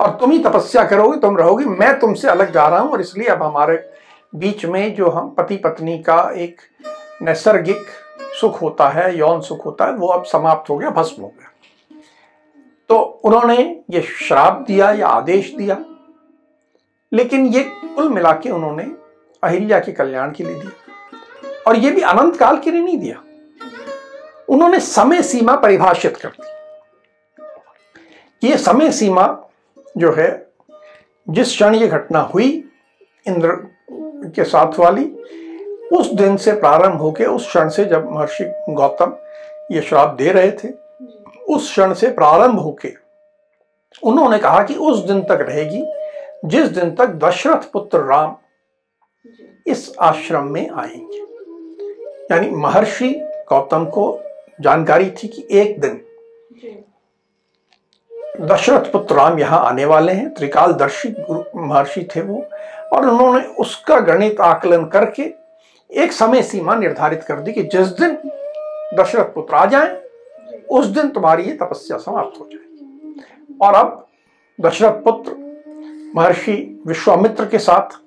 और 0.00 0.10
तुम 0.10 0.30
ही 0.30 0.38
तपस्या 0.38 0.84
करोगे, 0.84 1.18
तुम 1.20 1.36
रहोगे। 1.36 1.64
मैं 1.64 1.98
तुमसे 2.00 2.28
अलग 2.28 2.52
जा 2.52 2.66
रहा 2.68 2.78
हूँ 2.80 2.92
और 2.92 3.00
इसलिए 3.00 3.28
अब 3.28 3.42
हमारे 3.42 3.90
बीच 4.32 4.64
में 4.64 4.94
जो 4.94 5.10
हम 5.10 5.28
पति 5.28 5.56
पत्नी 5.56 5.98
का 5.98 6.32
एक 6.36 6.60
नैसर्गिक 7.22 7.86
सुख 8.40 8.62
होता 8.62 8.88
है, 8.88 9.16
यौन 9.18 9.40
सुख 9.40 9.66
होता 9.66 9.84
है, 9.84 9.92
वो 9.92 10.08
अब 10.08 10.24
समाप्त 10.24 10.70
हो 10.70 10.76
गया, 10.78 10.90
भस्म 10.90 11.22
हो 11.22 11.28
गया। 11.28 11.50
तो 12.88 12.96
उन्होंने 13.24 13.84
ये 13.90 14.00
श्राप 14.00 14.64
दिया, 14.66 14.90
या 14.90 15.08
आदेश 15.08 15.54
दिया, 15.54 15.76
लेकिन 17.12 17.46
ये 17.46 17.60
कुल 17.62 18.08
मिला 18.08 18.32
के 18.32 18.50
उन्होंने 18.50 18.90
अहिल्या 19.42 19.78
के 19.80 19.92
कल्याण 19.92 20.32
के 20.32 20.44
लिए 20.44 20.54
दिया। 20.54 21.62
और 21.66 21.76
ये 21.76 21.90
भी 21.90 22.00
अनंत 22.00 22.36
काल 22.36 22.58
के 22.58 22.70
लिए 22.70 22.82
नहीं 22.82 22.98
दिया। 22.98 23.22
उन्होंने 24.54 24.80
समय 24.80 25.22
सीमा 25.22 25.56
परिभाषित 25.56 26.16
कर 26.16 26.28
दी। 26.28 26.48
ये 28.48 28.56
समय 28.58 28.92
सीमा 28.92 29.50
जो 29.96 30.12
है, 30.12 30.46
जिस 31.30 31.48
क्षण 31.48 31.74
ये 31.74 31.86
घटना 31.88 32.20
हुई, 32.20 32.70
इंद्र 33.26 33.52
के 34.36 34.44
साथ 34.44 34.78
वाली, 34.78 35.04
उस 35.92 36.12
दिन 36.12 36.36
से 36.36 36.52
प्रारंभ 36.52 37.00
होकर 37.00 37.26
उस 37.26 37.46
क्षण 37.46 37.68
से 37.68 37.84
जब 37.84 38.10
महर्षि 38.10 38.44
गौतम 38.70 39.16
ये 39.72 39.80
श्राप 39.82 40.14
दे 40.14 40.32
रहे 40.32 40.50
थे, 40.50 40.68
उस 41.54 41.70
क्षण 41.70 41.94
से 41.94 42.10
प्रारंभ 42.10 42.58
होके 42.58 42.92
उन्होंने 44.02 44.38
कहा 44.38 44.62
कि 44.62 44.74
उस 44.74 44.98
दिन 44.98 45.22
तक 45.22 45.38
रहेगी, 45.40 45.84
जिस 46.44 46.68
दिन 46.68 46.94
तक 46.94 47.06
दशरथ 47.06 47.70
पुत्र 47.72 47.98
राम 47.98 48.36
इस 49.66 49.92
आश्रम 50.00 50.44
में 50.44 50.70
आएँगे। 50.70 51.18
यानी 52.34 52.50
महर्षि 52.50 53.10
गौतम 53.48 53.84
को 53.84 54.20
जानकारी 54.60 55.10
थी 55.12 55.28
कि 55.28 55.46
एक 55.52 55.80
दिन 55.80 56.00
दशरथ 58.40 58.90
पुत्र 58.92 59.14
राम 59.14 59.38
यहाँ 59.38 59.60
आने 59.66 59.84
वाले 59.84 60.12
हैं। 60.12 60.32
त्रिकालदर्शी 60.34 61.08
महर्षि 61.56 62.02
थे 62.16 62.20
वो। 62.20 62.44
और 62.92 63.08
उन्होंने 63.08 63.44
उसका 63.60 63.98
गणित 64.00 64.40
आकलन 64.40 64.84
करके 64.86 65.22
एक 65.90 66.12
समय 66.12 66.42
सीमा 66.42 66.74
निर्धारित 66.74 67.22
कर 67.22 67.40
दी 67.40 67.52
कि 67.52 67.62
जिस 67.64 67.88
दिन 68.00 68.16
दशरथ 68.94 69.32
पुत्र 69.34 69.54
आ 69.54 69.64
जाए 69.66 70.02
उस 70.70 70.86
दिन 70.86 71.08
तुम्हारी 71.08 71.44
ये 71.44 71.52
तपस्या 71.52 71.98
समाप्त 71.98 72.40
हो 72.40 72.48
जाए 72.52 73.58
और 73.62 73.74
अब 73.74 74.06
दशरथ 74.58 75.02
पुत्र 75.04 75.32
महर्षि 76.16 76.54
विश्वामित्र 76.86 77.46
के 77.46 77.58
साथ 77.58 77.98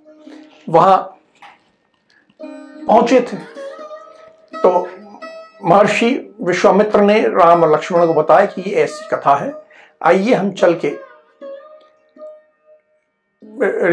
वहाँ 0.69 0.97
पहुँचे 2.39 3.19
थे। 3.21 3.37
तो 4.53 4.87
महर्षि 5.61 6.09
विश्वामित्र 6.41 7.01
ने 7.01 7.19
राम 7.21 7.63
और 7.63 7.71
लक्ष्मण 7.73 8.05
को 8.07 8.13
बताया 8.13 8.45
कि 8.45 8.61
ये 8.61 8.75
ऐसी 8.75 9.07
कथा 9.15 9.35
है। 9.35 9.51
आइए 10.01 10.33
हम 10.33 10.51
चल 10.51 10.79
के 10.85 10.95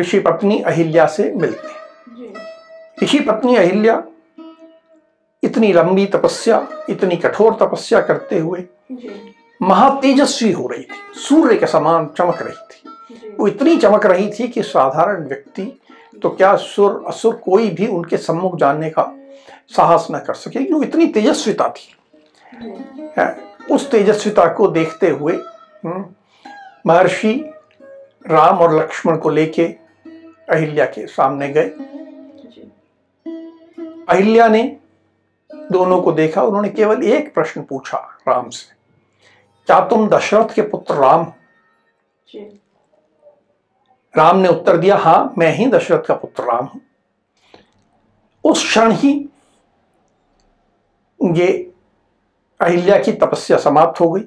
ऋषि 0.01 0.19
पत्नी 0.21 0.61
अहिल्या 0.61 1.07
से 1.07 1.31
मिलते 1.33 1.69
हैं। 1.69 2.33
ऋषि 3.03 3.21
पत्नी 3.21 3.57
अहिल्या 3.57 4.03
इतनी 5.43 5.73
लंबी 5.73 6.07
तपस्या 6.07 6.67
इतनी 6.91 7.17
कठोर 7.17 7.57
तपस्या 7.61 8.01
करते 8.01 8.39
हुए 8.39 8.65
महातेजस्वी 9.63 10.53
हो 10.53 10.67
रही 10.67 10.83
थी। 10.83 11.21
सूर्य 11.21 11.57
के 11.57 11.67
समान 11.67 12.07
चमक 12.19 12.43
रही 12.43 12.57
थी। 12.71 13.35
वो 13.39 13.49
इतनी 13.49 13.77
चमक 13.77 14.07
रही 14.07 14.31
थी 14.31 14.49
कि 14.49 14.63
साधारण 14.63 15.27
व्यक्ति 15.29 15.81
तो 16.23 16.31
क्या 16.31 16.55
सुर 16.57 17.05
असुर 17.09 17.35
कोई 17.35 17.71
भी 17.71 17.87
उनके 17.87 18.17
सम्मुख 18.17 18.57
जानने 18.57 18.91
का 18.91 19.03
साहस 19.71 20.07
न 20.11 20.19
कर 20.19 20.35
सके 20.35 20.65
क्योंकि 20.65 20.87
इतनी 20.87 21.07
तेजस्विता 21.07 21.69
थी। 21.69 21.95
उस 23.71 23.91
तेजस्विता 23.91 24.47
को 24.55 24.69
देखते 24.69 25.09
हुए 25.11 25.33
हम्म, 25.33 26.05
महर्षि 26.87 27.33
राम 28.27 28.59
और 28.59 28.75
लक्ष्मण 28.75 29.17
को 29.19 29.31
लेके 29.31 29.65
अहिल्या 30.49 30.85
के 30.87 31.07
सामने 31.07 31.49
गए। 31.49 31.69
अहिल्या 34.09 34.49
ने 34.49 34.63
दोनों 35.51 36.01
को 36.03 36.13
देखा 36.13 36.43
उन्होंने 36.43 36.69
केवल 36.69 37.03
एक 37.05 37.35
प्रश्न 37.35 37.63
पूछा 37.63 37.99
राम 38.29 38.49
से 38.51 38.73
क्या 39.69 39.81
तुम 39.89 40.09
दशरथ 40.09 40.55
के 40.55 40.63
पुत्र 40.63 40.95
राम 40.95 41.33
राम 44.15 44.39
ने 44.39 44.49
उत्तर 44.49 44.77
दिया 44.77 44.97
हाँ 44.97 45.33
मैं 45.39 45.53
ही 45.55 45.67
दशरथ 45.67 46.03
का 46.03 46.15
पुत्र 46.15 46.45
राम 46.45 46.65
हूँ। 46.65 46.81
उस 48.45 48.63
क्षण 48.65 48.93
ही 48.93 49.13
ये 51.25 51.73
अहिल्या 52.61 52.99
की 52.99 53.13
तपस्या 53.13 53.59
समाप्त 53.59 54.01
हो 54.01 54.11
गई। 54.11 54.23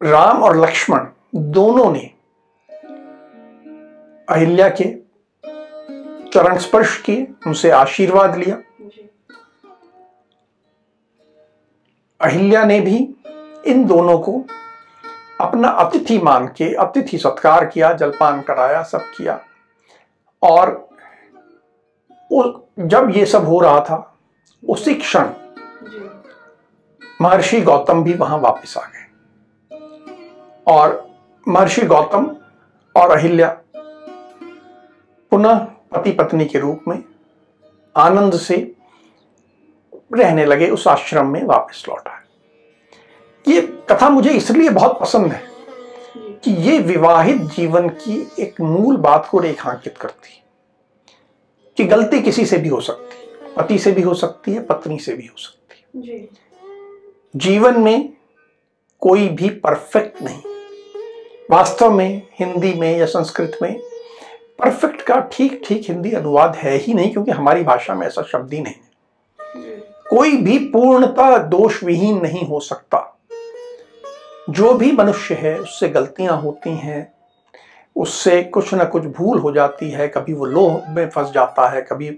राम 0.00 0.42
और 0.42 0.56
लक्ष्मण 0.56 1.06
दोनों 1.34 1.90
ने 1.92 2.10
अहिल्या 4.28 4.68
के 4.80 4.84
चरण 6.30 6.58
स्पर्श 6.58 7.00
किए 7.00 7.26
उनसे 7.46 7.70
आशीर्वाद 7.70 8.36
लिया। 8.36 8.56
अहिल्या 12.20 12.64
ने 12.64 12.80
भी 12.80 12.96
इन 13.66 13.84
दोनों 13.86 14.18
को 14.18 14.44
अपना 15.40 15.68
अतिथि 15.68 16.18
मान 16.18 16.46
के 16.48 16.74
अतिथि 16.74 17.18
सत्कार 17.18 17.64
किया 17.66 17.92
जलपान 17.92 18.40
कराया 18.42 18.82
सब 18.82 19.10
किया। 19.16 19.40
और 20.42 20.88
जब 22.32 23.12
ये 23.16 23.26
सब 23.26 23.44
हो 23.44 23.60
रहा 23.60 23.80
था 23.80 24.06
उसी 24.62 24.94
क्षण 24.94 25.30
महर्षि 27.22 27.60
गौतम 27.60 28.02
भी 28.04 28.14
वहाँ 28.14 28.38
वापस 28.38 28.76
आ 28.76 28.80
गए। 28.84 29.06
और 30.66 31.10
महर्षि 31.46 31.82
गौतम 31.82 32.26
और 32.94 33.10
अहिल्या 33.10 33.48
पुनः 35.32 35.58
पति 35.92 36.12
पत्नी 36.12 36.44
के 36.44 36.58
रूप 36.58 36.84
में 36.88 37.02
आनंद 37.96 38.34
से 38.34 38.56
रहने 40.14 40.44
लगे 40.44 40.68
उस 40.70 40.86
आश्रम 40.88 41.26
में 41.26 41.42
वापस 41.44 41.84
लौट 41.88 42.08
आए। 42.08 42.18
ये 43.46 43.60
कथा 43.90 44.08
मुझे 44.08 44.30
इसलिए 44.30 44.70
बहुत 44.70 44.98
पसंद 45.00 45.32
है 45.32 45.42
कि 46.44 46.50
ये 46.62 46.78
विवाहित 46.78 47.42
जीवन 47.50 47.88
की 47.88 48.20
एक 48.38 48.60
मूल 48.60 48.96
बात 48.96 49.28
को 49.30 49.38
रेखांकित 49.38 49.98
करती 49.98 50.32
है 50.34 50.42
कि 51.76 51.84
गलती 51.84 52.20
किसी 52.22 52.44
से 52.46 52.58
भी 52.58 52.68
हो 52.68 52.80
सकती 52.80 53.16
है। 53.16 53.19
पति 53.56 53.78
से 53.78 53.92
भी 53.92 54.02
हो 54.02 54.14
सकती 54.14 54.52
है 54.52 54.62
पत्नी 54.64 54.98
से 54.98 55.12
भी 55.12 55.26
हो 55.26 55.38
सकती 55.38 56.08
है। 56.08 56.28
जीवन 57.36 57.80
में 57.80 58.12
कोई 59.00 59.28
भी 59.28 59.48
परफेक्ट 59.48 60.22
नहीं। 60.22 60.40
वास्तव 61.50 61.92
में 61.92 62.22
हिंदी 62.38 62.72
में 62.74 62.98
या 62.98 63.06
संस्कृत 63.06 63.58
में 63.62 63.80
परफेक्ट 64.58 65.02
का 65.02 65.20
ठीक 65.32 65.62
ठीक 65.66 65.90
हिंदी 65.90 66.12
अनुवाद 66.12 66.56
है 66.56 66.76
ही 66.76 66.94
नहीं 66.94 67.12
क्योंकि 67.12 67.30
हमारी 67.30 67.62
भाषा 67.62 67.94
में 67.94 68.06
ऐसा 68.06 68.22
शब्द 68.22 68.52
ही 68.52 68.60
नहीं। 68.60 68.74
कोई 70.10 70.36
भी 70.36 70.58
पूर्णता 70.58 71.38
दोष 71.38 71.82
विहीन 71.84 72.20
नहीं 72.22 72.46
हो 72.46 72.60
सकता। 72.60 73.06
जो 74.50 74.72
भी 74.74 74.92
मनुष्य 74.92 75.34
है 75.34 75.58
उससे 75.58 75.88
गलतियाँ 75.88 76.40
होती 76.40 76.70
हैं 76.70 77.12
उससे 77.96 78.42
कुछ 78.42 78.74
ना 78.74 78.84
कुछ 78.84 79.02
भूल 79.02 79.38
हो 79.38 79.52
जाती 79.52 79.90
है 79.90 80.08
कभी 80.08 80.32
वो 80.32 80.44
लोह 80.44 80.82
में 80.88 81.08
फंस 81.10 81.30
जाता 81.30 81.68
है 81.68 81.82
कभी 81.82 82.10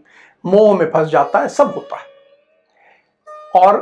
मोह 0.45 0.79
में 0.79 0.87
फंस 0.91 1.09
जाता 1.09 1.39
है, 1.39 1.49
सब 1.49 1.73
होता 1.75 1.97
है। 1.97 2.11
और 3.57 3.77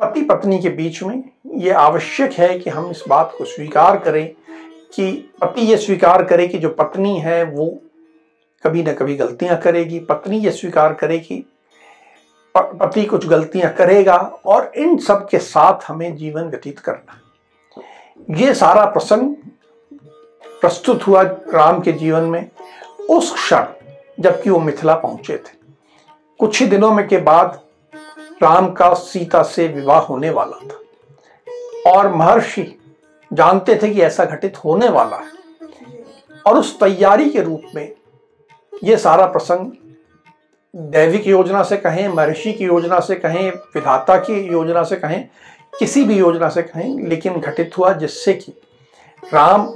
पति 0.00 0.22
पत्नी 0.22 0.58
के 0.58 0.68
बीच 0.68 1.02
में 1.02 1.22
ये 1.54 1.70
आवश्यक 1.70 2.32
है 2.32 2.58
कि 2.58 2.70
हम 2.70 2.90
इस 2.90 3.02
बात 3.08 3.34
को 3.38 3.44
स्वीकार 3.44 3.98
करें 3.98 4.26
कि 4.94 5.10
पति 5.40 5.60
ये 5.60 5.76
स्वीकार 5.76 6.24
करे 6.24 6.48
कि 6.48 6.58
जो 6.58 6.68
पत्नी 6.68 7.18
है, 7.18 7.42
वो 7.44 7.78
कभी 8.64 8.82
ना 8.82 8.92
कभी 8.92 9.16
गलतियाँ 9.16 9.56
करेगी। 9.56 9.98
पत्नी 10.00 10.38
ये 10.38 10.50
स्वीकार 10.50 10.94
करे 10.94 11.18
कि 11.18 11.44
पति 12.54 13.04
कुछ 13.04 13.26
गलतियाँ 13.26 13.72
करेगा 13.74 14.16
और 14.46 14.72
इन 14.76 14.96
सब 14.98 15.28
के 15.28 15.38
साथ 15.38 15.84
हमें 15.88 16.16
जीवन 16.16 16.44
व्यतीत 16.44 16.78
करना 16.78 17.20
ये 18.38 18.54
सारा 18.54 18.84
प्रसंग 18.84 19.34
प्रस्तुत 20.60 21.06
हुआ 21.06 21.22
राम 21.48 21.80
के 21.80 21.92
जीवन 21.92 22.22
में, 22.22 22.50
उस 23.10 23.32
क्षण 23.34 23.66
जबकि 24.20 24.50
वो 24.50 24.58
मिथिला 24.58 24.94
पहुँचे 24.94 25.36
थे। 25.36 25.59
कुछ 26.40 26.60
ही 26.60 26.66
दिनों 26.66 26.92
में 26.92 27.08
के 27.08 27.18
बाद 27.18 27.60
राम 28.42 28.70
का 28.70 28.94
सीता 28.94 29.42
से 29.42 29.68
विवाह 29.68 29.98
होने 29.98 30.30
वाला 30.30 30.56
था। 30.56 30.80
और 31.90 32.14
महर्षि 32.14 32.78
जानते 33.32 33.80
थे 33.82 33.94
कि 33.94 34.00
ऐसा 34.00 34.24
घटित 34.24 34.64
होने 34.64 34.88
वाला 34.88 35.16
है। 35.16 35.28
और 36.46 36.58
उस 36.58 36.80
तैयारी 36.80 37.30
के 37.30 37.42
रूप 37.42 37.62
में 37.74 37.94
ये 38.84 38.96
सारा 38.96 39.26
प्रसंग 39.26 39.72
दैविक 40.76 41.26
योजना 41.26 41.62
से 41.62 41.76
कहें, 41.76 42.08
महर्षि 42.08 42.52
की 42.52 42.64
योजना 42.64 43.00
से 43.00 43.14
कहें, 43.14 43.50
विधाता 43.50 44.16
की 44.16 44.40
योजना 44.40 44.82
से 44.82 44.96
कहें, 44.96 45.28
किसी 45.78 46.04
भी 46.04 46.18
योजना 46.18 46.48
से 46.48 46.62
कहें, 46.62 47.08
लेकिन 47.08 47.40
घटित 47.40 47.78
हुआ 47.78 47.92
जिससे 47.92 48.32
कि 48.32 48.52
राम 49.34 49.74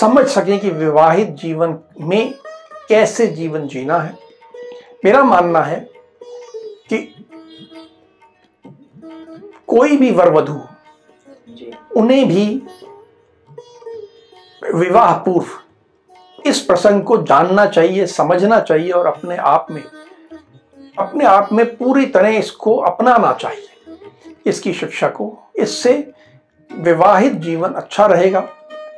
समझ 0.00 0.26
सकें 0.26 0.60
कि 0.60 0.70
विवाहित 0.70 1.28
जीवन 1.28 1.78
में 2.00 2.34
कैसे 2.88 3.26
जीवन 3.26 3.68
जीना 3.68 3.98
है। 3.98 4.31
मेरा 5.04 5.22
मानना 5.24 5.60
है 5.62 5.80
कि 6.88 7.26
कोई 9.66 9.96
भी 9.96 10.10
वर 10.10 10.28
वधु 10.28 10.60
उन्हें 11.96 12.28
भी 12.28 12.62
विवाह 14.74 15.12
पूर्व 15.12 15.46
इस 16.46 16.60
प्रसंग 16.60 17.02
को 17.02 17.16
जानना 17.16 17.66
चाहिए 17.66 18.06
समझना 18.06 18.60
चाहिए 18.60 18.90
और 18.90 19.06
अपने 19.06 19.36
आप 19.36 19.66
में 19.70 19.82
अपने 20.98 21.24
आप 21.24 21.52
में 21.52 21.76
पूरी 21.76 22.06
तरह 22.06 22.28
इसको 22.28 22.76
अपनाना 22.76 23.32
चाहिए। 23.32 23.68
इसकी 24.46 24.72
शिक्षा 24.72 25.08
को 25.08 25.38
इससे 25.56 26.12
विवाहित 26.72 27.32
जीवन 27.32 27.72
अच्छा 27.72 28.06
रहेगा 28.06 28.48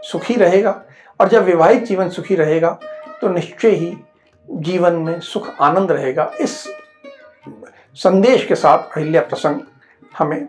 सुखी 0.03 0.35
रहेगा 0.35 0.83
और 1.21 1.29
जब 1.29 1.45
विवाहित 1.45 1.85
जीवन 1.85 2.09
सुखी 2.09 2.35
रहेगा 2.35 2.79
तो 3.21 3.29
निश्चय 3.29 3.71
ही 3.71 3.97
जीवन 4.51 4.93
में 4.93 5.21
सुख 5.21 5.51
आनंद 5.61 5.93
रहेगा, 5.93 6.31
इस 6.41 6.69
संदेश 7.95 8.45
के 8.47 8.55
साथ 8.55 8.97
अहिल्या 8.97 9.23
प्रसंग 9.23 9.61
हमें 10.19 10.49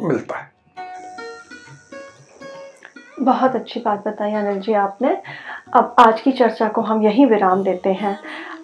मिलता 0.00 0.38
है। 0.38 0.52
बहुत 3.20 3.54
अच्छी 3.54 3.80
बात 3.80 4.08
बताई 4.08 4.32
अनिल 4.32 4.60
जी 4.60 4.72
आपने। 4.72 5.22
अब 5.72 5.94
आज 5.98 6.20
की 6.20 6.32
चर्चा 6.32 6.68
को 6.68 6.80
हम 6.80 7.02
यहीं 7.02 7.26
विराम 7.26 7.62
देते 7.62 7.92
हैं। 7.92 8.18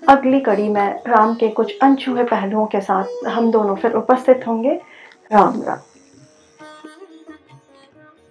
अगली 0.08 0.40
कड़ी 0.40 0.68
में 0.68 1.02
राम 1.06 1.34
के 1.34 1.48
कुछ 1.48 1.78
अनछुए 1.82 2.24
पहलुओं 2.24 2.66
के 2.66 2.80
साथ 2.80 3.26
हम 3.26 3.50
दोनों 3.50 3.76
फिर 3.76 3.92
उपस्थित 3.92 4.44
होंगे। 4.46 4.74
राम 5.32 5.62
राम। 5.62 5.78